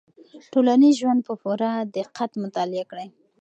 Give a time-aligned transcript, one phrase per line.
[0.53, 3.07] ټولنیز ژوند په پوره دقت مطالعه کړئ.